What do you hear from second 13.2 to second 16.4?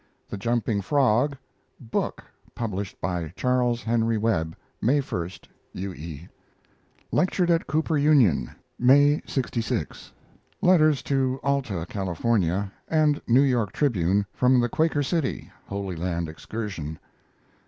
New York Tribune from the Quaker City Holy Land